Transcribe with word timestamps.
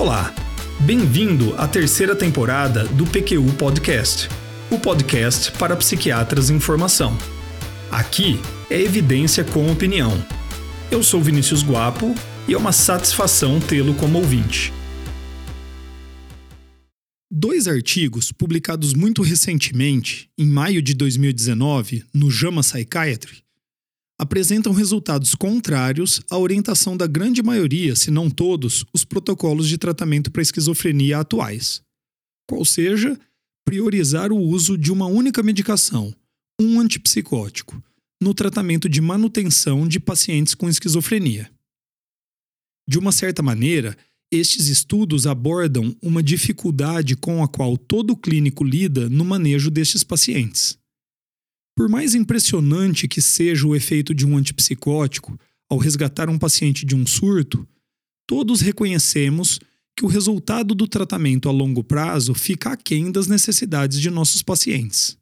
Olá, 0.00 0.32
bem-vindo 0.78 1.56
à 1.56 1.66
terceira 1.66 2.14
temporada 2.14 2.84
do 2.84 3.04
PQU 3.04 3.52
Podcast, 3.58 4.28
o 4.70 4.78
podcast 4.78 5.50
para 5.58 5.74
psiquiatras 5.74 6.50
em 6.50 6.60
formação. 6.60 7.18
Aqui 7.90 8.38
é 8.70 8.80
evidência 8.80 9.42
com 9.42 9.68
opinião. 9.72 10.24
Eu 10.88 11.02
sou 11.02 11.20
Vinícius 11.20 11.64
Guapo 11.64 12.14
e 12.46 12.54
é 12.54 12.56
uma 12.56 12.70
satisfação 12.70 13.58
tê-lo 13.58 13.92
como 13.92 14.18
ouvinte. 14.18 14.72
Dois 17.28 17.66
artigos 17.66 18.30
publicados 18.30 18.94
muito 18.94 19.20
recentemente, 19.20 20.30
em 20.38 20.46
maio 20.46 20.80
de 20.80 20.94
2019, 20.94 22.04
no 22.14 22.30
JAMA 22.30 22.60
Psychiatry, 22.60 23.42
apresentam 24.18 24.72
resultados 24.72 25.34
contrários 25.34 26.20
à 26.28 26.36
orientação 26.36 26.96
da 26.96 27.06
grande 27.06 27.42
maioria, 27.42 27.94
se 27.94 28.10
não 28.10 28.28
todos, 28.28 28.84
os 28.92 29.04
protocolos 29.04 29.68
de 29.68 29.78
tratamento 29.78 30.30
para 30.30 30.42
esquizofrenia 30.42 31.18
atuais. 31.18 31.80
Qual 32.48 32.64
seja, 32.64 33.18
priorizar 33.64 34.32
o 34.32 34.38
uso 34.38 34.76
de 34.76 34.90
uma 34.90 35.06
única 35.06 35.42
medicação, 35.42 36.12
um 36.60 36.80
antipsicótico, 36.80 37.80
no 38.20 38.34
tratamento 38.34 38.88
de 38.88 39.00
manutenção 39.00 39.86
de 39.86 40.00
pacientes 40.00 40.54
com 40.54 40.68
esquizofrenia. 40.68 41.50
De 42.88 42.98
uma 42.98 43.12
certa 43.12 43.42
maneira, 43.42 43.96
estes 44.32 44.68
estudos 44.68 45.26
abordam 45.26 45.94
uma 46.02 46.22
dificuldade 46.22 47.14
com 47.16 47.42
a 47.42 47.48
qual 47.48 47.76
todo 47.76 48.16
clínico 48.16 48.64
lida 48.64 49.08
no 49.08 49.24
manejo 49.24 49.70
destes 49.70 50.02
pacientes. 50.02 50.78
Por 51.78 51.88
mais 51.88 52.12
impressionante 52.12 53.06
que 53.06 53.22
seja 53.22 53.64
o 53.64 53.76
efeito 53.76 54.12
de 54.12 54.26
um 54.26 54.36
antipsicótico 54.36 55.38
ao 55.70 55.78
resgatar 55.78 56.28
um 56.28 56.36
paciente 56.36 56.84
de 56.84 56.96
um 56.96 57.06
surto, 57.06 57.64
todos 58.26 58.60
reconhecemos 58.60 59.60
que 59.96 60.04
o 60.04 60.08
resultado 60.08 60.74
do 60.74 60.88
tratamento 60.88 61.48
a 61.48 61.52
longo 61.52 61.84
prazo 61.84 62.34
fica 62.34 62.70
aquém 62.72 63.12
das 63.12 63.28
necessidades 63.28 64.00
de 64.00 64.10
nossos 64.10 64.42
pacientes. 64.42 65.16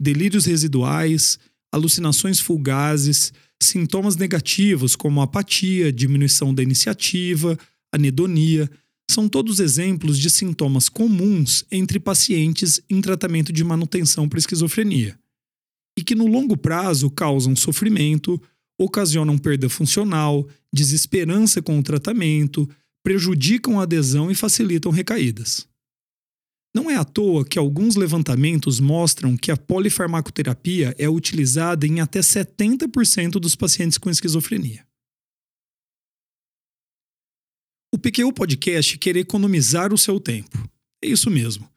Delírios 0.00 0.46
residuais, 0.46 1.38
alucinações 1.70 2.40
fugazes, 2.40 3.32
sintomas 3.62 4.16
negativos 4.16 4.96
como 4.96 5.22
apatia, 5.22 5.92
diminuição 5.92 6.52
da 6.52 6.60
iniciativa, 6.64 7.56
anedonia, 7.94 8.68
são 9.08 9.28
todos 9.28 9.60
exemplos 9.60 10.18
de 10.18 10.28
sintomas 10.28 10.88
comuns 10.88 11.64
entre 11.70 12.00
pacientes 12.00 12.82
em 12.90 13.00
tratamento 13.00 13.52
de 13.52 13.62
manutenção 13.62 14.28
para 14.28 14.40
esquizofrenia 14.40 15.21
e 15.98 16.02
que 16.02 16.14
no 16.14 16.26
longo 16.26 16.56
prazo 16.56 17.10
causam 17.10 17.54
sofrimento, 17.54 18.40
ocasionam 18.78 19.38
perda 19.38 19.68
funcional, 19.68 20.48
desesperança 20.72 21.60
com 21.60 21.78
o 21.78 21.82
tratamento, 21.82 22.68
prejudicam 23.02 23.78
a 23.78 23.82
adesão 23.82 24.30
e 24.30 24.34
facilitam 24.34 24.90
recaídas. 24.90 25.66
Não 26.74 26.90
é 26.90 26.96
à 26.96 27.04
toa 27.04 27.44
que 27.44 27.58
alguns 27.58 27.96
levantamentos 27.96 28.80
mostram 28.80 29.36
que 29.36 29.50
a 29.50 29.56
polifarmacoterapia 29.56 30.94
é 30.98 31.08
utilizada 31.08 31.86
em 31.86 32.00
até 32.00 32.20
70% 32.20 33.32
dos 33.32 33.54
pacientes 33.54 33.98
com 33.98 34.08
esquizofrenia. 34.08 34.86
O 37.94 37.98
PQ 37.98 38.32
Podcast 38.32 38.96
quer 38.96 39.16
economizar 39.16 39.92
o 39.92 39.98
seu 39.98 40.18
tempo. 40.18 40.66
É 41.04 41.08
isso 41.08 41.30
mesmo. 41.30 41.71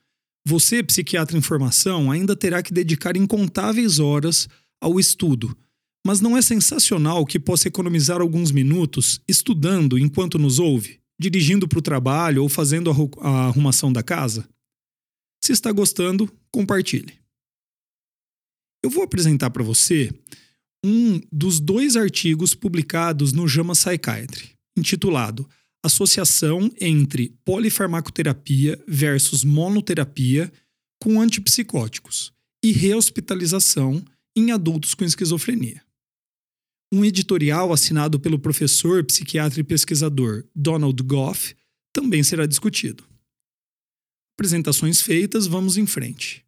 Você, 0.48 0.84
psiquiatra 0.84 1.38
em 1.38 1.42
formação, 1.42 2.12
ainda 2.12 2.36
terá 2.36 2.62
que 2.62 2.74
dedicar 2.74 3.18
incontáveis 3.18 3.98
horas 4.00 4.48
ao 4.80 5.00
estudo. 5.00 5.58
Mas 6.06 6.22
não 6.22 6.38
é 6.38 6.42
sensacional 6.42 7.26
que 7.26 7.40
possa 7.40 7.68
economizar 7.68 8.22
alguns 8.22 8.52
minutos 8.52 9.20
estudando 9.28 9.98
enquanto 9.98 10.38
nos 10.38 10.60
ouve, 10.60 11.00
dirigindo 11.20 11.68
para 11.68 11.80
o 11.80 11.82
trabalho 11.82 12.44
ou 12.44 12.50
fazendo 12.50 12.92
a 13.20 13.48
arrumação 13.48 13.92
da 13.92 14.04
casa? 14.04 14.48
Se 15.44 15.52
está 15.52 15.72
gostando, 15.72 16.32
compartilhe. 16.52 17.14
Eu 18.84 18.92
vou 18.92 19.04
apresentar 19.04 19.50
para 19.50 19.64
você 19.64 20.14
um 20.86 21.20
dos 21.32 21.60
dois 21.60 21.96
artigos 21.96 22.54
publicados 22.54 23.34
no 23.34 23.48
JAMA 23.48 23.74
Psychiatry, 23.74 24.52
intitulado 24.78 25.50
associação 25.86 26.72
entre 26.80 27.36
polifarmacoterapia 27.44 28.82
versus 28.88 29.44
monoterapia 29.44 30.52
com 31.02 31.22
antipsicóticos 31.22 32.34
e 32.64 32.72
rehospitalização 32.72 34.04
em 34.36 34.52
adultos 34.52 34.94
com 34.94 35.06
esquizofrenia. 35.06 35.84
Um 36.92 37.04
editorial 37.04 37.72
assinado 37.74 38.20
pelo 38.20 38.40
professor, 38.40 39.04
psiquiatra 39.04 39.60
e 39.60 39.64
pesquisador 39.64 40.46
Donald 40.56 41.02
Goff 41.04 41.56
também 41.94 42.24
será 42.24 42.46
discutido. 42.46 43.04
Apresentações 44.38 45.02
feitas, 45.02 45.48
vamos 45.48 45.78
em 45.78 45.86
frente. 45.86 46.46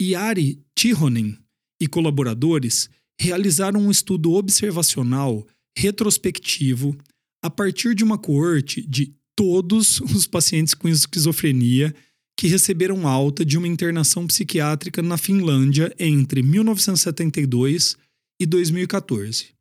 Yari 0.00 0.62
Tihonen 0.74 1.38
e 1.80 1.88
colaboradores 1.88 2.88
realizaram 3.20 3.80
um 3.80 3.90
estudo 3.90 4.32
observacional 4.32 5.46
retrospectivo 5.76 6.96
a 7.42 7.50
partir 7.50 7.94
de 7.94 8.02
uma 8.02 8.18
coorte 8.18 8.84
de 8.86 9.14
todos 9.36 10.00
os 10.14 10.26
pacientes 10.26 10.74
com 10.74 10.88
esquizofrenia 10.88 11.94
que 12.38 12.48
receberam 12.48 13.08
alta 13.08 13.42
de 13.44 13.56
uma 13.56 13.68
internação 13.68 14.26
psiquiátrica 14.26 15.00
na 15.02 15.16
Finlândia 15.16 15.94
entre 15.98 16.42
1972 16.42 17.96
e 18.38 18.44
2014. 18.44 19.54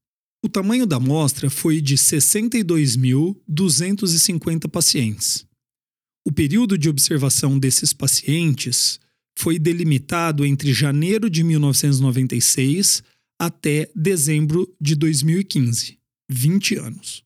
O 0.44 0.50
tamanho 0.50 0.86
da 0.86 0.98
amostra 0.98 1.50
foi 1.50 1.80
de 1.82 1.96
62.250 1.96 4.70
pacientes. 4.70 5.48
O 6.28 6.32
período 6.32 6.78
de 6.78 6.90
observação 6.90 7.58
desses 7.58 7.94
pacientes 7.94 9.00
foi 9.38 9.58
delimitado 9.58 10.46
entre 10.46 10.74
janeiro 10.74 11.30
de 11.30 11.42
1996 11.44 13.02
até 13.40 13.90
dezembro 13.96 14.70
de 14.80 14.96
2015 14.96 15.98
20 16.30 16.78
anos. 16.78 17.25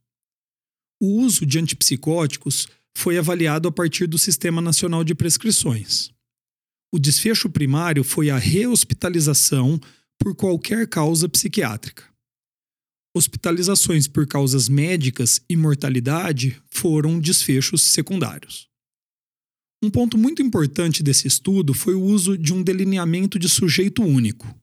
O 1.02 1.22
uso 1.22 1.46
de 1.46 1.58
antipsicóticos 1.58 2.68
foi 2.96 3.18
avaliado 3.18 3.68
a 3.68 3.72
partir 3.72 4.08
do 4.08 4.18
Sistema 4.18 4.62
Nacional 4.62 5.04
de 5.04 5.16
Prescrições. 5.16 6.12
O 6.92 7.00
desfecho 7.00 7.50
primário 7.50 8.04
foi 8.04 8.30
a 8.30 8.38
rehospitalização 8.38 9.80
por 10.18 10.36
qualquer 10.36 10.88
causa 10.88 11.30
psiquiátrica. 11.30 12.04
Hospitalizações 13.16 14.08
por 14.08 14.28
causas 14.28 14.68
médicas 14.68 15.42
e 15.50 15.56
mortalidade 15.56 16.62
foram 16.70 17.20
desfechos 17.20 17.82
secundários. 17.82 18.68
Um 19.82 19.90
ponto 19.90 20.18
muito 20.18 20.42
importante 20.42 21.02
desse 21.02 21.28
estudo 21.28 21.74
foi 21.74 21.96
o 21.96 22.02
uso 22.02 22.38
de 22.38 22.54
um 22.54 22.62
delineamento 22.62 23.40
de 23.40 23.48
sujeito 23.48 24.04
único, 24.04 24.54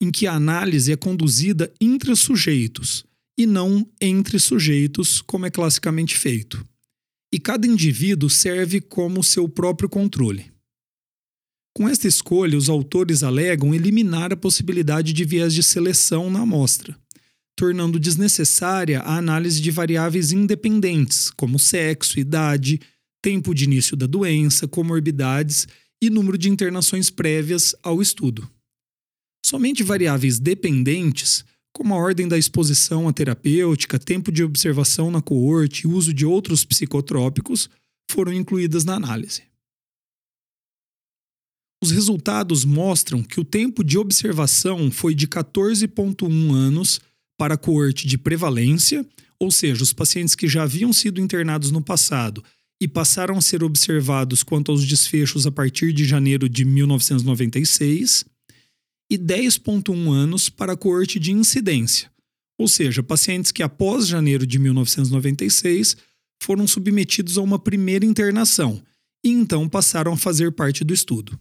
em 0.00 0.10
que 0.10 0.26
a 0.26 0.34
análise 0.34 0.90
é 0.90 0.96
conduzida 0.96 1.72
entre 1.80 2.14
sujeitos, 2.16 3.06
e 3.42 3.46
não 3.46 3.86
entre 4.00 4.38
sujeitos, 4.38 5.20
como 5.20 5.46
é 5.46 5.50
classicamente 5.50 6.16
feito. 6.16 6.64
E 7.32 7.38
cada 7.40 7.66
indivíduo 7.66 8.30
serve 8.30 8.80
como 8.80 9.24
seu 9.24 9.48
próprio 9.48 9.88
controle. 9.88 10.52
Com 11.74 11.88
esta 11.88 12.06
escolha, 12.06 12.56
os 12.56 12.68
autores 12.68 13.22
alegam 13.22 13.74
eliminar 13.74 14.32
a 14.32 14.36
possibilidade 14.36 15.12
de 15.12 15.24
viés 15.24 15.54
de 15.54 15.62
seleção 15.62 16.30
na 16.30 16.40
amostra, 16.40 16.96
tornando 17.56 17.98
desnecessária 17.98 19.00
a 19.00 19.16
análise 19.16 19.60
de 19.60 19.70
variáveis 19.70 20.30
independentes, 20.30 21.30
como 21.30 21.58
sexo, 21.58 22.20
idade, 22.20 22.80
tempo 23.22 23.54
de 23.54 23.64
início 23.64 23.96
da 23.96 24.06
doença, 24.06 24.68
comorbidades 24.68 25.66
e 26.00 26.10
número 26.10 26.36
de 26.36 26.50
internações 26.50 27.08
prévias 27.08 27.74
ao 27.82 28.02
estudo. 28.02 28.48
Somente 29.44 29.82
variáveis 29.82 30.38
dependentes 30.38 31.44
como 31.72 31.94
a 31.94 31.96
ordem 31.96 32.28
da 32.28 32.38
exposição 32.38 33.08
à 33.08 33.12
terapêutica, 33.12 33.98
tempo 33.98 34.30
de 34.30 34.44
observação 34.44 35.10
na 35.10 35.22
coorte 35.22 35.82
e 35.82 35.86
uso 35.86 36.12
de 36.12 36.26
outros 36.26 36.64
psicotrópicos, 36.64 37.68
foram 38.10 38.32
incluídas 38.32 38.84
na 38.84 38.94
análise. 38.94 39.42
Os 41.82 41.90
resultados 41.90 42.64
mostram 42.64 43.22
que 43.22 43.40
o 43.40 43.44
tempo 43.44 43.82
de 43.82 43.98
observação 43.98 44.90
foi 44.90 45.14
de 45.14 45.26
14,1 45.26 46.54
anos 46.54 47.00
para 47.36 47.54
a 47.54 47.58
coorte 47.58 48.06
de 48.06 48.16
prevalência, 48.16 49.04
ou 49.38 49.50
seja, 49.50 49.82
os 49.82 49.92
pacientes 49.92 50.36
que 50.36 50.46
já 50.46 50.62
haviam 50.62 50.92
sido 50.92 51.20
internados 51.20 51.72
no 51.72 51.82
passado 51.82 52.44
e 52.80 52.86
passaram 52.86 53.36
a 53.36 53.40
ser 53.40 53.64
observados 53.64 54.42
quanto 54.42 54.70
aos 54.70 54.86
desfechos 54.86 55.46
a 55.46 55.50
partir 55.50 55.92
de 55.92 56.04
janeiro 56.04 56.48
de 56.48 56.64
1996, 56.64 58.24
e 59.12 59.18
10,1 59.18 60.10
anos 60.10 60.48
para 60.48 60.72
a 60.72 60.76
coorte 60.76 61.18
de 61.18 61.32
incidência, 61.32 62.10
ou 62.58 62.66
seja, 62.66 63.02
pacientes 63.02 63.52
que 63.52 63.62
após 63.62 64.08
janeiro 64.08 64.46
de 64.46 64.58
1996 64.58 65.98
foram 66.42 66.66
submetidos 66.66 67.36
a 67.36 67.42
uma 67.42 67.58
primeira 67.58 68.06
internação 68.06 68.82
e 69.22 69.28
então 69.28 69.68
passaram 69.68 70.14
a 70.14 70.16
fazer 70.16 70.50
parte 70.52 70.82
do 70.82 70.94
estudo. 70.94 71.38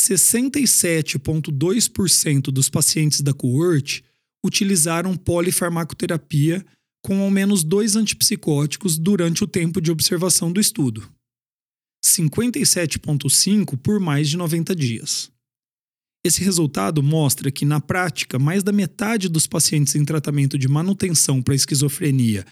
67,2% 0.00 2.44
dos 2.44 2.70
pacientes 2.70 3.20
da 3.20 3.34
coorte 3.34 4.02
utilizaram 4.42 5.18
polifarmacoterapia 5.18 6.64
com 7.04 7.20
ao 7.20 7.30
menos 7.30 7.62
dois 7.62 7.94
antipsicóticos 7.94 8.96
durante 8.96 9.44
o 9.44 9.46
tempo 9.46 9.82
de 9.82 9.90
observação 9.90 10.50
do 10.50 10.58
estudo. 10.58 11.06
57,5 12.02 13.76
por 13.76 14.00
mais 14.00 14.30
de 14.30 14.38
90 14.38 14.74
dias. 14.74 15.30
Esse 16.28 16.44
resultado 16.44 17.02
mostra 17.02 17.50
que, 17.50 17.64
na 17.64 17.80
prática, 17.80 18.38
mais 18.38 18.62
da 18.62 18.70
metade 18.70 19.30
dos 19.30 19.46
pacientes 19.46 19.94
em 19.94 20.04
tratamento 20.04 20.58
de 20.58 20.68
manutenção 20.68 21.40
para 21.40 21.54
esquizofrenia 21.54 22.44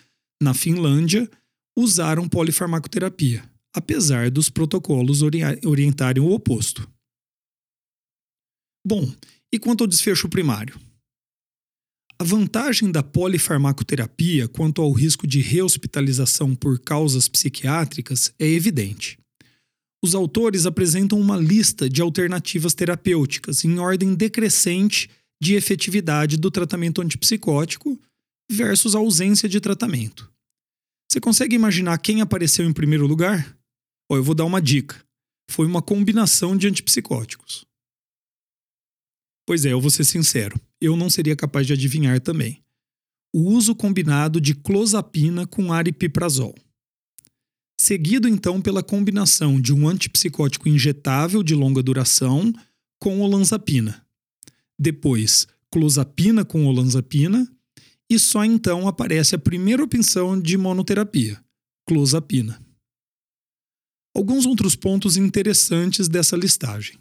na 0.42 0.54
Finlândia 0.54 1.30
usaram 1.76 2.26
polifarmacoterapia, 2.26 3.44
apesar 3.74 4.30
dos 4.30 4.48
protocolos 4.48 5.20
orientarem 5.20 6.22
o 6.22 6.30
oposto. 6.30 6.90
Bom, 8.82 9.14
e 9.52 9.58
quanto 9.58 9.84
ao 9.84 9.88
desfecho 9.88 10.26
primário? 10.26 10.80
A 12.18 12.24
vantagem 12.24 12.90
da 12.90 13.02
polifarmacoterapia 13.02 14.48
quanto 14.48 14.80
ao 14.80 14.90
risco 14.90 15.26
de 15.26 15.42
rehospitalização 15.42 16.54
por 16.54 16.80
causas 16.80 17.28
psiquiátricas 17.28 18.32
é 18.38 18.46
evidente. 18.46 19.18
Os 20.06 20.14
autores 20.14 20.66
apresentam 20.66 21.20
uma 21.20 21.36
lista 21.36 21.90
de 21.90 22.00
alternativas 22.00 22.74
terapêuticas 22.74 23.64
em 23.64 23.80
ordem 23.80 24.14
decrescente 24.14 25.10
de 25.42 25.54
efetividade 25.54 26.36
do 26.36 26.48
tratamento 26.48 27.02
antipsicótico 27.02 28.00
versus 28.48 28.94
a 28.94 29.00
ausência 29.00 29.48
de 29.48 29.60
tratamento. 29.60 30.32
Você 31.10 31.18
consegue 31.18 31.56
imaginar 31.56 31.98
quem 31.98 32.20
apareceu 32.20 32.64
em 32.64 32.72
primeiro 32.72 33.04
lugar? 33.04 33.58
Oh, 34.08 34.14
eu 34.14 34.22
vou 34.22 34.32
dar 34.32 34.44
uma 34.44 34.62
dica. 34.62 35.04
Foi 35.50 35.66
uma 35.66 35.82
combinação 35.82 36.56
de 36.56 36.68
antipsicóticos. 36.68 37.66
Pois 39.44 39.64
é, 39.64 39.72
eu 39.72 39.80
vou 39.80 39.90
ser 39.90 40.04
sincero, 40.04 40.56
eu 40.80 40.96
não 40.96 41.10
seria 41.10 41.34
capaz 41.34 41.66
de 41.66 41.72
adivinhar 41.72 42.20
também. 42.20 42.62
O 43.34 43.50
uso 43.50 43.74
combinado 43.74 44.40
de 44.40 44.54
clozapina 44.54 45.48
com 45.48 45.72
aripiprazol. 45.72 46.54
Seguido 47.78 48.26
então 48.26 48.60
pela 48.60 48.82
combinação 48.82 49.60
de 49.60 49.72
um 49.72 49.86
antipsicótico 49.86 50.68
injetável 50.68 51.42
de 51.42 51.54
longa 51.54 51.82
duração 51.82 52.52
com 52.98 53.20
olanzapina. 53.20 54.04
Depois, 54.78 55.46
clozapina 55.70 56.44
com 56.44 56.66
olanzapina 56.66 57.46
e 58.10 58.18
só 58.18 58.44
então 58.44 58.88
aparece 58.88 59.34
a 59.34 59.38
primeira 59.38 59.82
opção 59.82 60.40
de 60.40 60.56
monoterapia, 60.56 61.42
clozapina. 61.86 62.60
Alguns 64.14 64.46
outros 64.46 64.74
pontos 64.74 65.18
interessantes 65.18 66.08
dessa 66.08 66.36
listagem. 66.36 66.96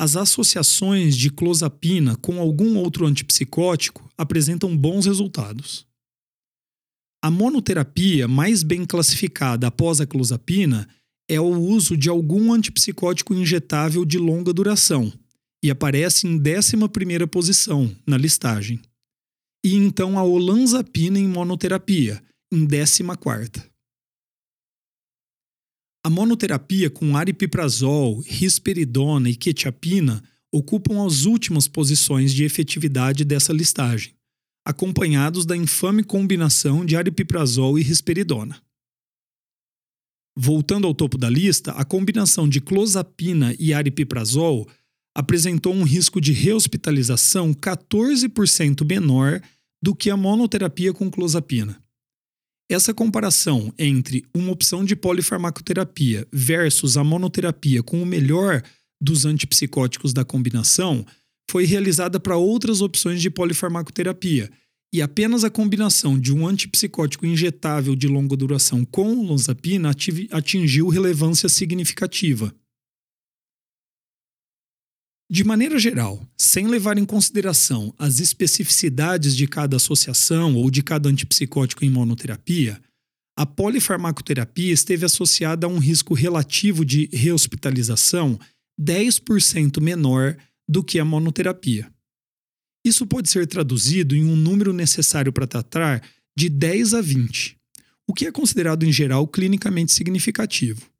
As 0.00 0.16
associações 0.16 1.16
de 1.16 1.30
clozapina 1.30 2.16
com 2.16 2.40
algum 2.40 2.76
outro 2.76 3.06
antipsicótico 3.06 4.10
apresentam 4.18 4.76
bons 4.76 5.06
resultados. 5.06 5.86
A 7.24 7.30
monoterapia 7.30 8.26
mais 8.26 8.64
bem 8.64 8.84
classificada 8.84 9.68
após 9.68 10.00
a 10.00 10.06
clozapina 10.06 10.88
é 11.30 11.40
o 11.40 11.56
uso 11.56 11.96
de 11.96 12.08
algum 12.08 12.52
antipsicótico 12.52 13.32
injetável 13.32 14.04
de 14.04 14.18
longa 14.18 14.52
duração 14.52 15.12
e 15.62 15.70
aparece 15.70 16.26
em 16.26 16.36
11ª 16.36 17.28
posição 17.28 17.94
na 18.04 18.18
listagem. 18.18 18.80
E 19.64 19.76
então 19.76 20.18
a 20.18 20.24
olanzapina 20.24 21.16
em 21.16 21.28
monoterapia, 21.28 22.20
em 22.52 22.66
14ª. 22.66 23.64
A 26.04 26.10
monoterapia 26.10 26.90
com 26.90 27.16
aripiprazol, 27.16 28.18
risperidona 28.18 29.30
e 29.30 29.36
quetiapina 29.36 30.20
ocupam 30.52 31.06
as 31.06 31.24
últimas 31.24 31.68
posições 31.68 32.34
de 32.34 32.42
efetividade 32.42 33.24
dessa 33.24 33.52
listagem, 33.52 34.12
acompanhados 34.64 35.44
da 35.44 35.56
infame 35.56 36.04
combinação 36.04 36.84
de 36.84 36.96
aripiprazol 36.96 37.78
e 37.78 37.82
risperidona. 37.82 38.60
Voltando 40.36 40.86
ao 40.86 40.94
topo 40.94 41.18
da 41.18 41.28
lista, 41.28 41.72
a 41.72 41.84
combinação 41.84 42.48
de 42.48 42.60
clozapina 42.60 43.54
e 43.58 43.74
aripiprazol 43.74 44.68
apresentou 45.14 45.74
um 45.74 45.82
risco 45.82 46.20
de 46.20 46.32
rehospitalização 46.32 47.52
14% 47.52 48.84
menor 48.86 49.42
do 49.82 49.94
que 49.94 50.08
a 50.08 50.16
monoterapia 50.16 50.92
com 50.92 51.10
clozapina. 51.10 51.82
Essa 52.70 52.94
comparação 52.94 53.74
entre 53.78 54.24
uma 54.34 54.52
opção 54.52 54.82
de 54.84 54.96
polifarmacoterapia 54.96 56.26
versus 56.32 56.96
a 56.96 57.04
monoterapia 57.04 57.82
com 57.82 58.02
o 58.02 58.06
melhor 58.06 58.62
dos 58.98 59.26
antipsicóticos 59.26 60.14
da 60.14 60.24
combinação 60.24 61.04
foi 61.50 61.64
realizada 61.64 62.18
para 62.18 62.36
outras 62.36 62.80
opções 62.80 63.20
de 63.20 63.30
polifarmacoterapia, 63.30 64.50
e 64.92 65.00
apenas 65.00 65.42
a 65.42 65.50
combinação 65.50 66.18
de 66.18 66.34
um 66.34 66.46
antipsicótico 66.46 67.24
injetável 67.24 67.96
de 67.96 68.06
longa 68.06 68.36
duração 68.36 68.84
com 68.84 69.22
lonzapina 69.22 69.90
atingiu 70.30 70.88
relevância 70.88 71.48
significativa. 71.48 72.54
De 75.30 75.44
maneira 75.44 75.78
geral, 75.78 76.22
sem 76.36 76.66
levar 76.66 76.98
em 76.98 77.06
consideração 77.06 77.94
as 77.98 78.20
especificidades 78.20 79.34
de 79.34 79.46
cada 79.46 79.76
associação 79.76 80.56
ou 80.56 80.70
de 80.70 80.82
cada 80.82 81.08
antipsicótico 81.08 81.86
em 81.86 81.90
monoterapia, 81.90 82.78
a 83.34 83.46
polifarmacoterapia 83.46 84.74
esteve 84.74 85.06
associada 85.06 85.66
a 85.66 85.70
um 85.70 85.78
risco 85.78 86.12
relativo 86.12 86.84
de 86.84 87.08
rehospitalização 87.14 88.38
10% 88.78 89.80
menor 89.80 90.36
do 90.72 90.82
que 90.82 90.98
a 90.98 91.04
monoterapia. 91.04 91.92
Isso 92.84 93.06
pode 93.06 93.28
ser 93.28 93.46
traduzido 93.46 94.16
em 94.16 94.24
um 94.24 94.34
número 94.34 94.72
necessário 94.72 95.32
para 95.32 95.46
tratar 95.46 96.02
de 96.36 96.48
10 96.48 96.94
a 96.94 97.00
20, 97.02 97.56
o 98.08 98.14
que 98.14 98.26
é 98.26 98.32
considerado 98.32 98.84
em 98.84 98.90
geral 98.90 99.28
clinicamente 99.28 99.92
significativo. 99.92 100.90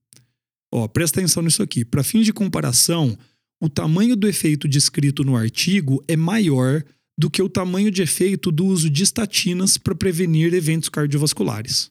Ó, 0.72 0.86
presta 0.86 1.18
atenção 1.18 1.42
nisso 1.42 1.62
aqui. 1.62 1.84
Para 1.84 2.04
fins 2.04 2.26
de 2.26 2.32
comparação, 2.32 3.18
o 3.60 3.68
tamanho 3.68 4.14
do 4.14 4.28
efeito 4.28 4.68
descrito 4.68 5.24
no 5.24 5.36
artigo 5.36 6.04
é 6.06 6.16
maior 6.16 6.84
do 7.18 7.30
que 7.30 7.42
o 7.42 7.48
tamanho 7.48 7.90
de 7.90 8.02
efeito 8.02 8.52
do 8.52 8.66
uso 8.66 8.90
de 8.90 9.02
estatinas 9.02 9.78
para 9.78 9.94
prevenir 9.94 10.52
eventos 10.54 10.88
cardiovasculares. 10.88 11.90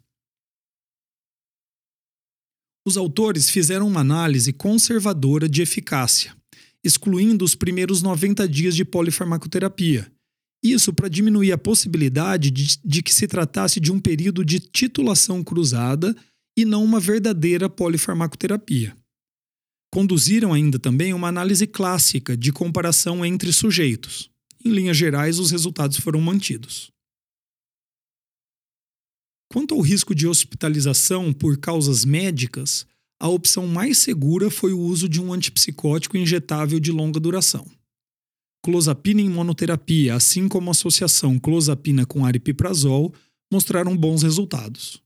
Os 2.86 2.98
autores 2.98 3.50
fizeram 3.50 3.88
uma 3.88 4.01
análise 4.01 4.51
conservadora 4.51 5.48
de 5.48 5.62
eficácia, 5.62 6.36
excluindo 6.83 7.45
os 7.45 7.56
primeiros 7.56 8.01
90 8.01 8.48
dias 8.48 8.75
de 8.75 8.83
polifarmacoterapia. 8.83 10.12
Isso 10.63 10.94
para 10.94 11.07
diminuir 11.07 11.51
a 11.51 11.57
possibilidade 11.57 12.51
de, 12.51 12.77
de 12.84 13.01
que 13.01 13.13
se 13.13 13.27
tratasse 13.27 13.79
de 13.79 13.91
um 13.91 14.00
período 14.00 14.46
de 14.46 14.60
titulação 14.60 15.44
cruzada 15.44 16.15
e 16.55 16.65
não 16.65 16.84
uma 16.84 17.00
verdadeira 17.00 17.70
polifarmacoterapia. 17.70 18.96
Conduziram 19.91 20.53
ainda 20.53 20.79
também 20.79 21.13
uma 21.13 21.27
análise 21.27 21.67
clássica 21.67 22.38
de 22.38 22.51
comparação 22.51 23.25
entre 23.25 23.51
sujeitos. 23.51 24.29
Em 24.63 24.70
linhas 24.70 24.96
gerais, 24.96 25.39
os 25.39 25.51
resultados 25.51 25.98
foram 25.98 26.22
mantidos. 26.22 26.91
Quanto 29.51 29.74
ao 29.74 29.82
risco 29.82 30.15
de 30.15 30.27
hospitalização 30.27 31.34
por 31.34 31.58
causas 31.58 32.05
médicas, 32.05 32.86
a 33.22 33.28
opção 33.28 33.68
mais 33.68 34.00
segura 34.00 34.50
foi 34.50 34.74
o 34.74 34.80
uso 34.80 35.08
de 35.08 35.22
um 35.22 35.32
antipsicótico 35.32 36.18
injetável 36.18 36.80
de 36.80 36.92
longa 36.92 37.20
duração. 37.20 37.63
Clozapina 38.63 39.22
em 39.22 39.30
monoterapia, 39.30 40.16
assim 40.16 40.48
como 40.48 40.70
a 40.70 40.72
associação 40.72 41.38
clozapina 41.38 42.04
com 42.04 42.25
aripiprazol, 42.25 43.13
mostraram 43.54 43.96
bons 43.96 44.24
resultados. 44.24 45.04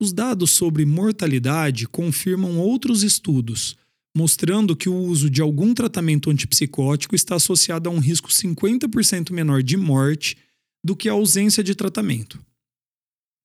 Os 0.00 0.12
dados 0.12 0.52
sobre 0.52 0.86
mortalidade 0.86 1.88
confirmam 1.88 2.60
outros 2.60 3.02
estudos, 3.02 3.76
mostrando 4.16 4.76
que 4.76 4.88
o 4.88 4.94
uso 4.94 5.28
de 5.28 5.42
algum 5.42 5.74
tratamento 5.74 6.30
antipsicótico 6.30 7.16
está 7.16 7.34
associado 7.34 7.88
a 7.88 7.92
um 7.92 7.98
risco 7.98 8.28
50% 8.28 9.32
menor 9.32 9.64
de 9.64 9.76
morte 9.76 10.38
do 10.82 10.94
que 10.94 11.08
a 11.08 11.12
ausência 11.12 11.64
de 11.64 11.74
tratamento. 11.74 12.38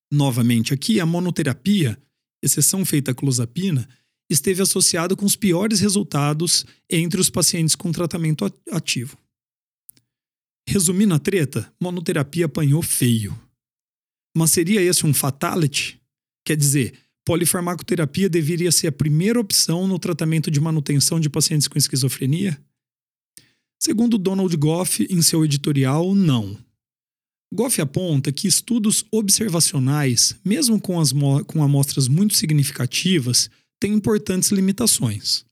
Novamente, 0.08 0.72
aqui, 0.72 1.00
a 1.00 1.06
monoterapia, 1.06 1.98
exceção 2.46 2.84
feita 2.84 3.10
a 3.10 3.14
clozapina, 3.14 3.88
esteve 4.30 4.62
associada 4.62 5.14
com 5.14 5.24
os 5.24 5.36
piores 5.36 5.80
resultados 5.80 6.64
entre 6.90 7.20
os 7.20 7.30
pacientes 7.30 7.76
com 7.76 7.92
tratamento 7.92 8.50
ativo. 8.70 9.16
Resumindo 10.68 11.14
a 11.14 11.18
treta, 11.18 11.72
monoterapia 11.80 12.46
apanhou 12.46 12.82
feio. 12.82 13.38
Mas 14.36 14.50
seria 14.50 14.82
esse 14.82 15.06
um 15.06 15.14
fatality? 15.14 16.00
Quer 16.44 16.56
dizer, 16.56 16.98
polifarmacoterapia 17.24 18.28
deveria 18.28 18.72
ser 18.72 18.88
a 18.88 18.92
primeira 18.92 19.40
opção 19.40 19.86
no 19.86 19.98
tratamento 19.98 20.50
de 20.50 20.60
manutenção 20.60 21.20
de 21.20 21.30
pacientes 21.30 21.68
com 21.68 21.78
esquizofrenia? 21.78 22.60
Segundo 23.80 24.18
Donald 24.18 24.54
Goff, 24.56 25.06
em 25.08 25.22
seu 25.22 25.44
editorial, 25.44 26.14
não. 26.14 26.58
Goff 27.52 27.80
aponta 27.80 28.32
que 28.32 28.48
estudos 28.48 29.04
observacionais, 29.10 30.34
mesmo 30.44 30.80
com, 30.80 30.98
as 31.00 31.12
com 31.46 31.62
amostras 31.62 32.08
muito 32.08 32.34
significativas, 32.34 33.48
têm 33.80 33.94
importantes 33.94 34.50
limitações. 34.50 35.44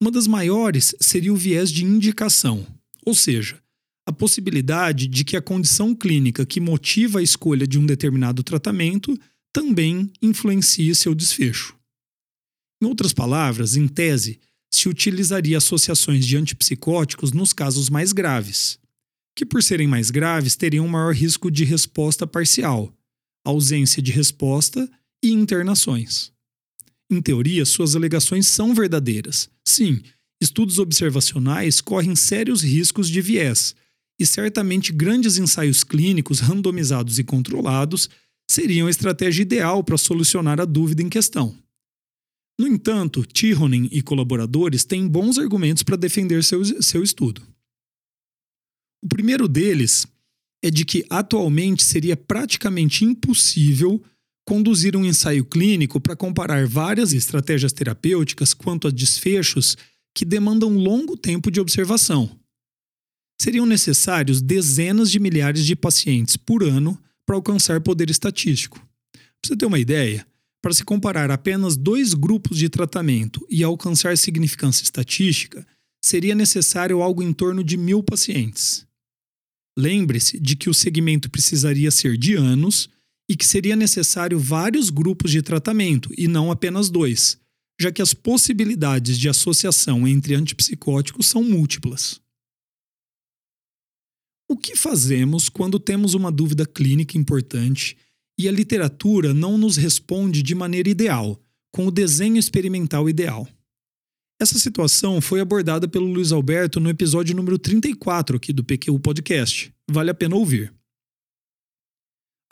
Uma 0.00 0.10
das 0.10 0.26
maiores 0.26 0.94
seria 1.00 1.32
o 1.32 1.36
viés 1.36 1.70
de 1.70 1.84
indicação, 1.84 2.66
ou 3.04 3.14
seja, 3.14 3.58
a 4.06 4.12
possibilidade 4.12 5.06
de 5.06 5.24
que 5.24 5.36
a 5.36 5.42
condição 5.42 5.94
clínica 5.94 6.44
que 6.44 6.60
motiva 6.60 7.20
a 7.20 7.22
escolha 7.22 7.66
de 7.66 7.78
um 7.78 7.86
determinado 7.86 8.42
tratamento 8.42 9.18
também 9.52 10.12
influencie 10.20 10.94
seu 10.94 11.14
desfecho. 11.14 11.74
Em 12.82 12.86
outras 12.86 13.14
palavras, 13.14 13.76
em 13.76 13.88
tese, 13.88 14.38
se 14.70 14.88
utilizaria 14.88 15.56
associações 15.56 16.26
de 16.26 16.36
antipsicóticos 16.36 17.32
nos 17.32 17.52
casos 17.52 17.88
mais 17.88 18.12
graves, 18.12 18.78
que 19.34 19.44
por 19.44 19.62
serem 19.62 19.86
mais 19.86 20.10
graves 20.10 20.56
teriam 20.56 20.86
maior 20.86 21.14
risco 21.14 21.50
de 21.50 21.64
resposta 21.64 22.26
parcial, 22.26 22.92
ausência 23.44 24.02
de 24.02 24.12
resposta 24.12 24.88
e 25.22 25.30
internações. 25.30 26.32
Em 27.10 27.20
teoria, 27.20 27.64
suas 27.64 27.94
alegações 27.94 28.46
são 28.46 28.74
verdadeiras. 28.74 29.48
Sim, 29.64 30.02
estudos 30.40 30.78
observacionais 30.78 31.80
correm 31.80 32.16
sérios 32.16 32.62
riscos 32.62 33.08
de 33.08 33.20
viés, 33.20 33.74
e 34.18 34.24
certamente 34.24 34.92
grandes 34.92 35.38
ensaios 35.38 35.82
clínicos 35.82 36.40
randomizados 36.40 37.18
e 37.18 37.24
controlados 37.24 38.08
seriam 38.48 38.86
a 38.86 38.90
estratégia 38.90 39.42
ideal 39.42 39.82
para 39.82 39.98
solucionar 39.98 40.60
a 40.60 40.64
dúvida 40.64 41.02
em 41.02 41.08
questão. 41.08 41.56
No 42.58 42.68
entanto, 42.68 43.26
Tironen 43.26 43.88
e 43.90 44.00
colaboradores 44.00 44.84
têm 44.84 45.08
bons 45.08 45.38
argumentos 45.38 45.82
para 45.82 45.96
defender 45.96 46.44
seu, 46.44 46.64
seu 46.82 47.02
estudo. 47.02 47.42
O 49.04 49.08
primeiro 49.08 49.46
deles 49.46 50.06
é 50.62 50.70
de 50.70 50.82
que 50.82 51.04
atualmente 51.10 51.84
seria 51.84 52.16
praticamente 52.16 53.04
impossível 53.04 54.02
conduzir 54.46 54.96
um 54.96 55.04
ensaio 55.04 55.44
clínico 55.44 56.00
para 56.00 56.16
comparar 56.16 56.66
várias 56.66 57.12
estratégias 57.12 57.70
terapêuticas 57.70 58.54
quanto 58.54 58.88
a 58.88 58.90
desfechos 58.90 59.76
que 60.16 60.24
demandam 60.24 60.70
longo 60.78 61.18
tempo 61.18 61.50
de 61.50 61.60
observação. 61.60 62.30
Seriam 63.38 63.66
necessários 63.66 64.40
dezenas 64.40 65.10
de 65.10 65.20
milhares 65.20 65.66
de 65.66 65.76
pacientes 65.76 66.38
por 66.38 66.64
ano 66.64 66.98
para 67.26 67.36
alcançar 67.36 67.82
poder 67.82 68.08
estatístico. 68.08 68.78
Para 69.12 69.48
você 69.48 69.56
ter 69.56 69.66
uma 69.66 69.78
ideia, 69.78 70.26
para 70.62 70.72
se 70.72 70.82
comparar 70.82 71.30
apenas 71.30 71.76
dois 71.76 72.14
grupos 72.14 72.56
de 72.56 72.70
tratamento 72.70 73.46
e 73.50 73.62
alcançar 73.62 74.16
significância 74.16 74.82
estatística, 74.82 75.66
seria 76.02 76.34
necessário 76.34 77.02
algo 77.02 77.22
em 77.22 77.34
torno 77.34 77.62
de 77.62 77.76
mil 77.76 78.02
pacientes. 78.02 78.86
Lembre-se 79.76 80.38
de 80.38 80.54
que 80.54 80.70
o 80.70 80.74
segmento 80.74 81.30
precisaria 81.30 81.90
ser 81.90 82.16
de 82.16 82.34
anos 82.34 82.88
e 83.28 83.36
que 83.36 83.44
seria 83.44 83.74
necessário 83.74 84.38
vários 84.38 84.90
grupos 84.90 85.30
de 85.30 85.42
tratamento 85.42 86.10
e 86.16 86.28
não 86.28 86.50
apenas 86.50 86.88
dois, 86.90 87.38
já 87.80 87.90
que 87.90 88.02
as 88.02 88.14
possibilidades 88.14 89.18
de 89.18 89.28
associação 89.28 90.06
entre 90.06 90.34
antipsicóticos 90.34 91.26
são 91.26 91.42
múltiplas. 91.42 92.20
O 94.48 94.56
que 94.56 94.76
fazemos 94.76 95.48
quando 95.48 95.80
temos 95.80 96.14
uma 96.14 96.30
dúvida 96.30 96.66
clínica 96.66 97.18
importante 97.18 97.96
e 98.38 98.48
a 98.48 98.52
literatura 98.52 99.32
não 99.32 99.56
nos 99.56 99.76
responde 99.76 100.42
de 100.42 100.54
maneira 100.54 100.88
ideal, 100.88 101.42
com 101.72 101.86
o 101.86 101.90
desenho 101.90 102.36
experimental 102.36 103.08
ideal? 103.08 103.48
Essa 104.44 104.58
situação 104.58 105.22
foi 105.22 105.40
abordada 105.40 105.88
pelo 105.88 106.04
Luiz 106.04 106.30
Alberto 106.30 106.78
no 106.78 106.90
episódio 106.90 107.34
número 107.34 107.58
34 107.58 108.36
aqui 108.36 108.52
do 108.52 108.62
PQ 108.62 108.98
Podcast. 108.98 109.72
Vale 109.90 110.10
a 110.10 110.14
pena 110.14 110.36
ouvir. 110.36 110.70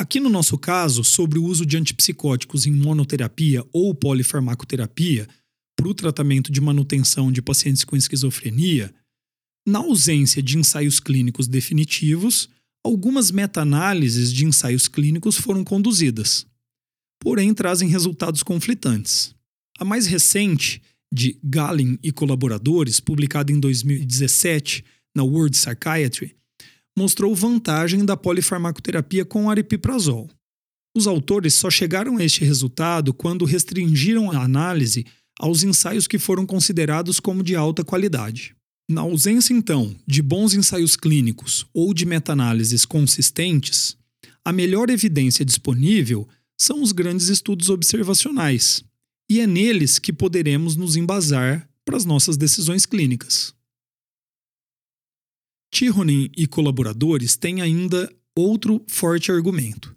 Aqui 0.00 0.18
no 0.18 0.30
nosso 0.30 0.56
caso, 0.56 1.04
sobre 1.04 1.38
o 1.38 1.44
uso 1.44 1.66
de 1.66 1.76
antipsicóticos 1.76 2.64
em 2.64 2.72
monoterapia 2.72 3.62
ou 3.74 3.94
polifarmacoterapia 3.94 5.28
para 5.76 5.86
o 5.86 5.92
tratamento 5.92 6.50
de 6.50 6.62
manutenção 6.62 7.30
de 7.30 7.42
pacientes 7.42 7.84
com 7.84 7.94
esquizofrenia, 7.94 8.90
na 9.68 9.80
ausência 9.80 10.42
de 10.42 10.56
ensaios 10.56 10.98
clínicos 10.98 11.46
definitivos, 11.46 12.48
algumas 12.82 13.30
meta-análises 13.30 14.32
de 14.32 14.46
ensaios 14.46 14.88
clínicos 14.88 15.36
foram 15.36 15.62
conduzidas, 15.62 16.46
porém 17.20 17.52
trazem 17.52 17.90
resultados 17.90 18.42
conflitantes. 18.42 19.34
A 19.78 19.84
mais 19.84 20.06
recente, 20.06 20.80
de 21.12 21.38
Gallin 21.44 21.98
e 22.02 22.10
colaboradores, 22.10 22.98
publicada 22.98 23.52
em 23.52 23.60
2017 23.60 24.82
na 25.14 25.22
World 25.22 25.56
Psychiatry, 25.56 26.34
mostrou 26.96 27.34
vantagem 27.34 28.04
da 28.04 28.16
polifarmacoterapia 28.16 29.24
com 29.24 29.50
aripiprazol. 29.50 30.30
Os 30.96 31.06
autores 31.06 31.54
só 31.54 31.70
chegaram 31.70 32.16
a 32.16 32.24
este 32.24 32.44
resultado 32.44 33.12
quando 33.12 33.44
restringiram 33.44 34.30
a 34.30 34.42
análise 34.42 35.06
aos 35.38 35.62
ensaios 35.62 36.06
que 36.06 36.18
foram 36.18 36.46
considerados 36.46 37.20
como 37.20 37.42
de 37.42 37.56
alta 37.56 37.84
qualidade. 37.84 38.54
Na 38.90 39.02
ausência, 39.02 39.54
então, 39.54 39.94
de 40.06 40.20
bons 40.20 40.54
ensaios 40.54 40.96
clínicos 40.96 41.66
ou 41.72 41.94
de 41.94 42.04
meta-análises 42.04 42.84
consistentes, 42.84 43.96
a 44.44 44.52
melhor 44.52 44.90
evidência 44.90 45.44
disponível 45.44 46.28
são 46.58 46.82
os 46.82 46.92
grandes 46.92 47.28
estudos 47.28 47.70
observacionais, 47.70 48.84
e 49.32 49.40
é 49.40 49.46
neles 49.46 49.98
que 49.98 50.12
poderemos 50.12 50.76
nos 50.76 50.94
embasar 50.94 51.66
para 51.86 51.96
as 51.96 52.04
nossas 52.04 52.36
decisões 52.36 52.84
clínicas. 52.84 53.54
Tironin 55.72 56.30
e 56.36 56.46
colaboradores 56.46 57.34
têm 57.34 57.62
ainda 57.62 58.14
outro 58.36 58.84
forte 58.86 59.32
argumento. 59.32 59.96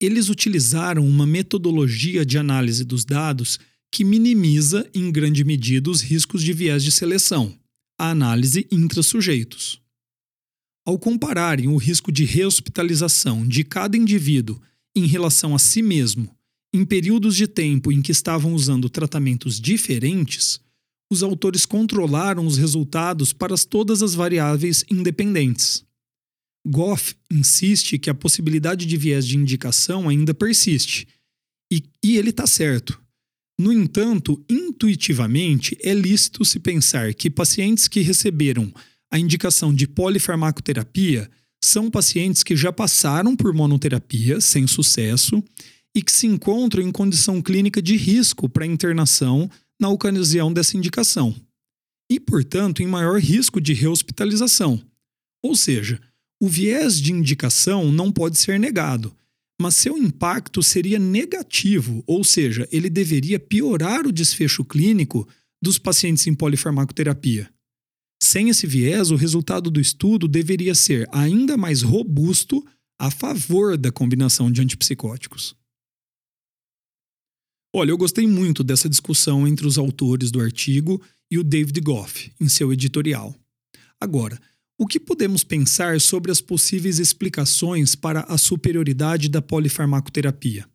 Eles 0.00 0.30
utilizaram 0.30 1.06
uma 1.06 1.26
metodologia 1.26 2.24
de 2.24 2.38
análise 2.38 2.82
dos 2.82 3.04
dados 3.04 3.60
que 3.92 4.04
minimiza, 4.04 4.88
em 4.94 5.12
grande 5.12 5.44
medida, 5.44 5.90
os 5.90 6.00
riscos 6.00 6.42
de 6.42 6.54
viés 6.54 6.82
de 6.82 6.90
seleção, 6.90 7.54
a 8.00 8.08
análise 8.08 8.66
intra-sujeitos. 8.72 9.82
Ao 10.86 10.98
compararem 10.98 11.68
o 11.68 11.76
risco 11.76 12.10
de 12.10 12.24
rehospitalização 12.24 13.46
de 13.46 13.64
cada 13.64 13.98
indivíduo 13.98 14.58
em 14.96 15.04
relação 15.04 15.54
a 15.54 15.58
si 15.58 15.82
mesmo, 15.82 16.34
em 16.72 16.84
períodos 16.84 17.36
de 17.36 17.46
tempo 17.46 17.92
em 17.92 18.00
que 18.00 18.12
estavam 18.12 18.54
usando 18.54 18.88
tratamentos 18.88 19.60
diferentes, 19.60 20.60
os 21.10 21.22
autores 21.22 21.66
controlaram 21.66 22.46
os 22.46 22.56
resultados 22.56 23.32
para 23.32 23.54
todas 23.56 24.02
as 24.02 24.14
variáveis 24.14 24.82
independentes. 24.90 25.84
Goff 26.66 27.14
insiste 27.30 27.98
que 27.98 28.08
a 28.08 28.14
possibilidade 28.14 28.86
de 28.86 28.96
viés 28.96 29.26
de 29.26 29.36
indicação 29.36 30.08
ainda 30.08 30.32
persiste, 30.32 31.06
e, 31.70 31.82
e 32.02 32.16
ele 32.16 32.30
está 32.30 32.46
certo. 32.46 33.00
No 33.58 33.72
entanto, 33.72 34.42
intuitivamente, 34.48 35.76
é 35.82 35.92
lícito 35.92 36.44
se 36.44 36.58
pensar 36.58 37.12
que 37.14 37.30
pacientes 37.30 37.88
que 37.88 38.00
receberam 38.00 38.72
a 39.10 39.18
indicação 39.18 39.74
de 39.74 39.86
polifarmacoterapia 39.86 41.30
são 41.62 41.90
pacientes 41.90 42.42
que 42.42 42.56
já 42.56 42.72
passaram 42.72 43.36
por 43.36 43.52
monoterapia 43.52 44.40
sem 44.40 44.66
sucesso 44.66 45.42
e 45.94 46.02
que 46.02 46.12
se 46.12 46.26
encontram 46.26 46.82
em 46.82 46.90
condição 46.90 47.42
clínica 47.42 47.82
de 47.82 47.96
risco 47.96 48.48
para 48.48 48.66
internação 48.66 49.50
na 49.80 49.88
ocasião 49.88 50.52
dessa 50.52 50.76
indicação, 50.76 51.34
e, 52.10 52.20
portanto, 52.20 52.82
em 52.82 52.86
maior 52.86 53.18
risco 53.20 53.60
de 53.60 53.72
rehospitalização. 53.72 54.80
Ou 55.42 55.56
seja, 55.56 56.00
o 56.40 56.48
viés 56.48 57.00
de 57.00 57.12
indicação 57.12 57.90
não 57.90 58.10
pode 58.12 58.38
ser 58.38 58.58
negado, 58.58 59.14
mas 59.60 59.76
seu 59.76 59.96
impacto 59.96 60.62
seria 60.62 60.98
negativo, 60.98 62.02
ou 62.06 62.24
seja, 62.24 62.68
ele 62.72 62.90
deveria 62.90 63.38
piorar 63.38 64.06
o 64.06 64.12
desfecho 64.12 64.64
clínico 64.64 65.28
dos 65.62 65.78
pacientes 65.78 66.26
em 66.26 66.34
polifarmacoterapia. 66.34 67.48
Sem 68.22 68.48
esse 68.48 68.66
viés, 68.66 69.10
o 69.10 69.16
resultado 69.16 69.70
do 69.70 69.80
estudo 69.80 70.26
deveria 70.28 70.74
ser 70.74 71.08
ainda 71.12 71.56
mais 71.56 71.82
robusto 71.82 72.64
a 73.00 73.10
favor 73.10 73.76
da 73.76 73.90
combinação 73.90 74.50
de 74.50 74.60
antipsicóticos. 74.60 75.56
Olha, 77.74 77.90
eu 77.90 77.96
gostei 77.96 78.26
muito 78.26 78.62
dessa 78.62 78.88
discussão 78.88 79.48
entre 79.48 79.66
os 79.66 79.78
autores 79.78 80.30
do 80.30 80.40
artigo 80.40 81.02
e 81.30 81.38
o 81.38 81.44
David 81.44 81.80
Goff 81.80 82.30
em 82.38 82.46
seu 82.46 82.70
editorial. 82.70 83.34
Agora, 83.98 84.38
o 84.78 84.86
que 84.86 85.00
podemos 85.00 85.42
pensar 85.42 85.98
sobre 85.98 86.30
as 86.30 86.40
possíveis 86.40 86.98
explicações 86.98 87.94
para 87.94 88.20
a 88.22 88.36
superioridade 88.36 89.28
da 89.28 89.40
polifarmacoterapia? 89.40 90.68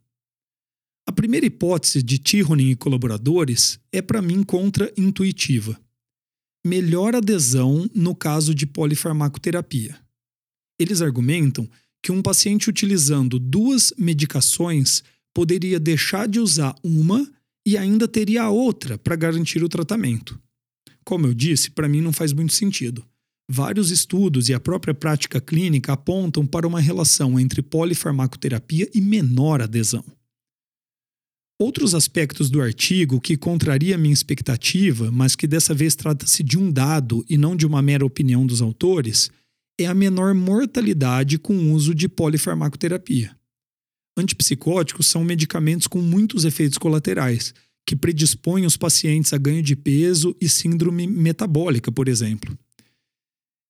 A 1.06 1.12
primeira 1.12 1.46
hipótese 1.46 2.02
de 2.02 2.18
Tironin 2.18 2.70
e 2.70 2.76
colaboradores 2.76 3.78
é, 3.92 4.02
para 4.02 4.20
mim, 4.20 4.42
contra-intuitiva. 4.42 5.78
Melhor 6.66 7.14
adesão 7.14 7.88
no 7.94 8.14
caso 8.14 8.52
de 8.52 8.66
polifarmacoterapia. 8.66 9.96
Eles 10.80 11.00
argumentam 11.00 11.68
que 12.02 12.10
um 12.10 12.20
paciente 12.20 12.68
utilizando 12.68 13.38
duas 13.38 13.92
medicações 13.96 15.02
poderia 15.34 15.78
deixar 15.78 16.28
de 16.28 16.40
usar 16.40 16.74
uma 16.82 17.26
e 17.66 17.76
ainda 17.76 18.08
teria 18.08 18.42
a 18.44 18.50
outra 18.50 18.96
para 18.96 19.16
garantir 19.16 19.62
o 19.62 19.68
tratamento. 19.68 20.40
Como 21.04 21.26
eu 21.26 21.34
disse, 21.34 21.70
para 21.70 21.88
mim 21.88 22.00
não 22.00 22.12
faz 22.12 22.32
muito 22.32 22.54
sentido. 22.54 23.04
Vários 23.50 23.90
estudos 23.90 24.48
e 24.48 24.54
a 24.54 24.60
própria 24.60 24.92
prática 24.92 25.40
clínica 25.40 25.94
apontam 25.94 26.46
para 26.46 26.66
uma 26.66 26.80
relação 26.80 27.40
entre 27.40 27.62
polifarmacoterapia 27.62 28.90
e 28.94 29.00
menor 29.00 29.62
adesão. 29.62 30.04
Outros 31.60 31.94
aspectos 31.94 32.50
do 32.50 32.60
artigo 32.60 33.20
que 33.20 33.36
contraria 33.36 33.98
minha 33.98 34.12
expectativa, 34.12 35.10
mas 35.10 35.34
que 35.34 35.46
dessa 35.46 35.74
vez 35.74 35.96
trata-se 35.96 36.42
de 36.42 36.58
um 36.58 36.70
dado 36.70 37.24
e 37.28 37.36
não 37.36 37.56
de 37.56 37.66
uma 37.66 37.82
mera 37.82 38.04
opinião 38.04 38.46
dos 38.46 38.62
autores, 38.62 39.30
é 39.80 39.86
a 39.86 39.94
menor 39.94 40.34
mortalidade 40.34 41.38
com 41.38 41.56
o 41.56 41.72
uso 41.72 41.94
de 41.94 42.08
polifarmacoterapia. 42.08 43.37
Antipsicóticos 44.18 45.06
são 45.06 45.24
medicamentos 45.24 45.86
com 45.86 46.00
muitos 46.00 46.44
efeitos 46.44 46.76
colaterais, 46.76 47.54
que 47.86 47.96
predispõem 47.96 48.66
os 48.66 48.76
pacientes 48.76 49.32
a 49.32 49.38
ganho 49.38 49.62
de 49.62 49.74
peso 49.74 50.36
e 50.40 50.48
síndrome 50.48 51.06
metabólica, 51.06 51.90
por 51.90 52.08
exemplo. 52.08 52.58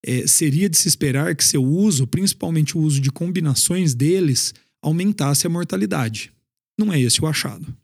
É, 0.05 0.27
seria 0.27 0.69
de 0.69 0.77
se 0.77 0.89
esperar 0.89 1.37
que 1.37 1.45
seu 1.45 1.65
uso, 1.65 2.07
principalmente 2.07 2.77
o 2.77 2.81
uso 2.81 3.01
de 3.01 3.11
combinações 3.11 3.95
deles, 3.95 4.55
aumentasse 4.83 5.47
a 5.47 5.51
mortalidade. 5.51 6.33
Não 6.79 6.93
é 6.93 7.01
esse 7.01 7.23
o 7.23 7.27
achado. 7.27 7.77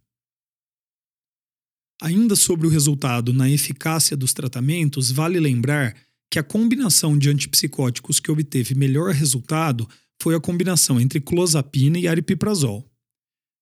Ainda 2.01 2.35
sobre 2.35 2.67
o 2.67 2.71
resultado 2.71 3.33
na 3.33 3.49
eficácia 3.49 4.17
dos 4.17 4.33
tratamentos, 4.33 5.11
vale 5.11 5.39
lembrar 5.39 5.97
que 6.31 6.39
a 6.39 6.43
combinação 6.43 7.17
de 7.17 7.31
antipsicóticos 7.31 8.19
que 8.19 8.31
obteve 8.31 8.75
melhor 8.75 9.13
resultado 9.13 9.89
foi 10.23 10.35
a 10.35 10.41
combinação 10.41 11.01
entre 11.01 11.21
clozapina 11.21 11.99
e 11.99 12.09
aripiprazol. 12.09 12.89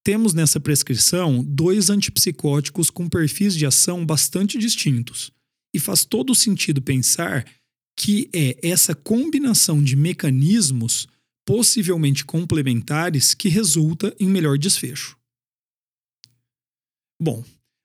Temos 0.05 0.35
nessa 0.35 0.59
prescrição 0.59 1.45
dois 1.45 1.91
antipsicóticos 1.91 2.91
com 2.91 3.09
perfis 3.09 3.55
de 3.55 3.65
ação 3.67 4.05
bastante 4.05 4.59
distintos, 4.59 5.31
e 5.75 5.79
faz 5.79 6.05
todo 6.05 6.35
sentido 6.35 6.83
pensar 6.83 7.47
que 7.97 8.29
é 8.33 8.59
essa 8.67 8.95
combinação 8.95 9.83
de 9.83 9.97
mecanismos 9.97 11.07
possivelmente 11.45 12.25
complementares 12.25 13.35
que 13.35 13.49
resulta 13.49 14.15
em 14.19 14.29
melhor 14.29 14.59
desfecho. 14.59 15.17
Bom, 17.21 17.45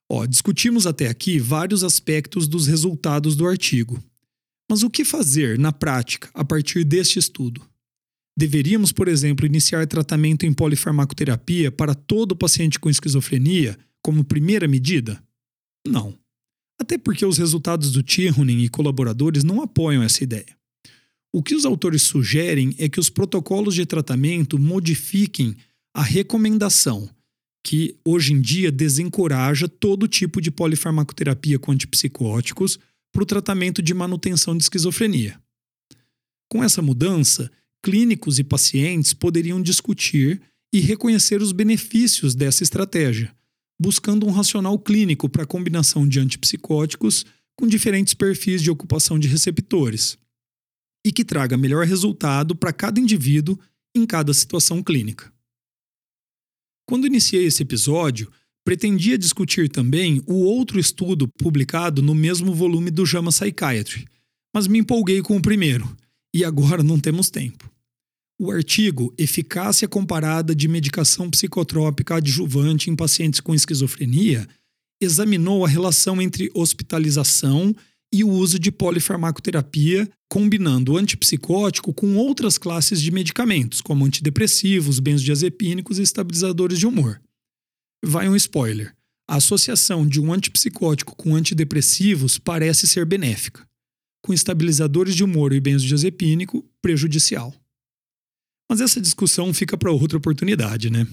ó, 0.10 0.26
discutimos 0.26 0.88
até 0.88 1.08
aqui 1.08 1.40
vários 1.40 1.84
aspectos 1.84 2.48
dos 2.48 2.68
resultados 2.68 3.36
do 3.36 3.48
artigo. 3.48 4.04
Mas 4.70 4.84
o 4.84 4.90
que 4.90 5.06
fazer 5.06 5.58
na 5.58 5.72
prática 5.72 6.30
a 6.34 6.44
partir 6.44 6.84
deste 6.84 7.20
estudo? 7.20 7.62
Deveríamos, 8.38 8.92
por 8.92 9.08
exemplo, 9.08 9.48
iniciar 9.48 9.88
tratamento 9.88 10.46
em 10.46 10.54
polifarmacoterapia 10.54 11.72
para 11.72 11.96
todo 11.96 12.36
paciente 12.36 12.80
com 12.80 12.88
esquizofrenia 12.88 13.76
como 14.00 14.24
primeira 14.24 14.68
medida? 14.68 15.20
Não. 15.88 16.16
Até 16.80 17.00
porque 17.00 17.26
os 17.26 17.40
resultados 17.40 17.92
do 17.92 18.04
Tironin 18.04 18.60
e 18.60 18.70
colaboradores 18.70 19.44
não 19.44 19.64
apoiam 19.64 20.04
essa 20.04 20.24
ideia. 20.24 20.56
O 21.34 21.42
que 21.42 21.56
os 21.56 21.66
autores 21.66 22.04
sugerem 22.04 22.76
é 22.78 22.88
que 22.88 23.00
os 23.00 23.10
protocolos 23.10 23.74
de 23.74 23.88
tratamento 23.88 24.60
modifiquem 24.60 25.56
a 25.92 26.04
recomendação, 26.04 27.10
que 27.66 27.98
hoje 28.06 28.34
em 28.34 28.40
dia 28.40 28.72
desencoraja 28.72 29.68
todo 29.68 30.08
tipo 30.08 30.40
de 30.40 30.52
polifarmacoterapia 30.52 31.58
com 31.58 31.72
antipsicóticos 31.72 32.78
para 33.12 33.24
o 33.24 33.26
tratamento 33.26 33.82
de 33.82 33.96
manutenção 33.96 34.56
de 34.56 34.62
esquizofrenia. 34.62 35.42
Com 36.48 36.64
essa 36.64 36.84
mudança, 36.84 37.52
clínicos 37.84 38.40
e 38.40 38.44
pacientes 38.44 39.14
poderiam 39.14 39.62
discutir 39.62 40.42
e 40.74 40.80
reconhecer 40.80 41.42
os 41.42 41.52
benefícios 41.52 42.36
dessa 42.36 42.64
estratégia, 42.64 43.34
buscando 43.80 44.26
um 44.26 44.32
racional 44.32 44.78
clínico 44.78 45.30
para 45.30 45.44
a 45.44 45.48
combinação 45.48 46.08
de 46.08 46.20
antipsicóticos 46.20 47.26
com 47.58 47.68
diferentes 47.68 48.14
perfis 48.14 48.62
de 48.62 48.70
ocupação 48.70 49.18
de 49.18 49.28
receptores 49.28 50.18
e 51.06 51.12
que 51.12 51.24
traga 51.24 51.58
melhor 51.58 51.86
resultado 51.86 52.56
para 52.56 52.74
cada 52.74 53.00
indivíduo 53.00 53.58
em 53.96 54.06
cada 54.06 54.34
situação 54.34 54.84
clínica. 54.84 55.32
Quando 56.88 57.08
iniciei 57.08 57.46
esse 57.46 57.64
episódio, 57.64 58.32
pretendia 58.64 59.18
discutir 59.18 59.70
também 59.70 60.22
o 60.28 60.36
outro 60.36 60.80
estudo 60.80 61.28
publicado 61.28 62.02
no 62.02 62.14
mesmo 62.14 62.54
volume 62.54 62.92
do 62.92 63.06
JAMA 63.06 63.32
Psychiatry, 63.32 64.06
mas 64.54 64.68
me 64.68 64.80
empolguei 64.80 65.22
com 65.22 65.38
o 65.38 65.42
primeiro, 65.42 65.98
e 66.34 66.44
agora 66.44 66.84
não 66.84 67.00
temos 67.00 67.30
tempo. 67.30 67.70
O 68.40 68.52
artigo 68.52 69.14
Eficácia 69.18 69.88
Comparada 69.88 70.54
de 70.54 70.68
Medicação 70.68 71.30
Psicotrópica 71.30 72.18
Adjuvante 72.18 72.90
em 72.90 72.96
Pacientes 72.96 73.40
com 73.40 73.56
Esquizofrenia 73.56 74.48
examinou 75.02 75.66
a 75.66 75.68
relação 75.68 76.22
entre 76.22 76.52
hospitalização 76.54 77.76
e 78.14 78.24
o 78.24 78.30
uso 78.30 78.58
de 78.58 78.72
polifarmacoterapia, 78.72 80.10
combinando 80.30 80.94
o 80.94 80.98
antipsicótico 80.98 81.94
com 81.94 82.16
outras 82.16 82.58
classes 82.58 83.02
de 83.02 83.12
medicamentos, 83.12 83.82
como 83.82 84.06
antidepressivos, 84.06 85.00
benzodiazepínicos 85.00 86.00
e 86.00 86.04
estabilizadores 86.04 86.80
de 86.80 86.88
humor. 86.88 87.22
Vai 88.04 88.30
um 88.30 88.36
spoiler. 88.36 88.96
A 89.30 89.36
associação 89.36 90.08
de 90.08 90.22
um 90.22 90.32
antipsicótico 90.32 91.16
com 91.16 91.36
antidepressivos 91.36 92.38
parece 92.38 92.88
ser 92.88 93.06
benéfica, 93.06 93.67
com 94.22 94.34
estabilizadores 94.34 95.16
de 95.16 95.24
humor 95.24 95.54
e 95.54 95.60
benzodiazepínico 95.60 96.64
prejudicial. 96.82 97.54
Mas 98.70 98.82
essa 98.82 99.00
discussão 99.00 99.54
fica 99.54 99.78
para 99.78 99.92
outra 99.92 100.18
oportunidade, 100.18 100.90
né? 100.90 101.08